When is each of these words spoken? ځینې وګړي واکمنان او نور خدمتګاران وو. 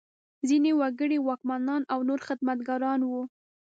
ځینې 0.49 0.71
وګړي 0.79 1.17
واکمنان 1.21 1.81
او 1.93 1.99
نور 2.09 2.19
خدمتګاران 2.27 2.99
وو. 3.05 3.23